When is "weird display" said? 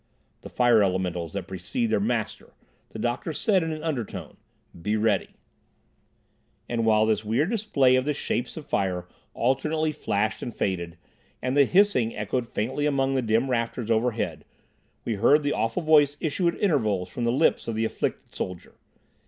7.23-7.95